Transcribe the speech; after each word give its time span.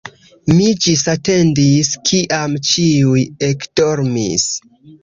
Mi 0.53 0.69
ĝisatendis, 0.85 1.91
kiam 2.11 2.57
ĉiuj 2.71 3.23
ekdormis. 3.53 4.53